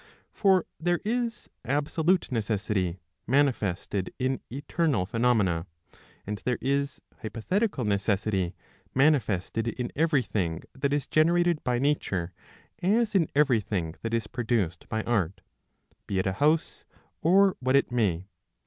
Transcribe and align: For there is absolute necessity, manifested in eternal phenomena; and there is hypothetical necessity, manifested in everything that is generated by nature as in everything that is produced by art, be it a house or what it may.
For 0.33 0.65
there 0.79 0.99
is 1.05 1.47
absolute 1.63 2.31
necessity, 2.31 2.97
manifested 3.27 4.11
in 4.17 4.39
eternal 4.49 5.05
phenomena; 5.05 5.67
and 6.25 6.39
there 6.43 6.57
is 6.59 7.01
hypothetical 7.21 7.85
necessity, 7.85 8.55
manifested 8.95 9.67
in 9.67 9.91
everything 9.95 10.63
that 10.73 10.91
is 10.91 11.05
generated 11.05 11.63
by 11.63 11.77
nature 11.77 12.33
as 12.81 13.13
in 13.13 13.29
everything 13.35 13.93
that 14.01 14.15
is 14.15 14.25
produced 14.25 14.89
by 14.89 15.03
art, 15.03 15.41
be 16.07 16.17
it 16.17 16.25
a 16.25 16.33
house 16.33 16.83
or 17.21 17.55
what 17.59 17.75
it 17.75 17.91
may. 17.91 18.25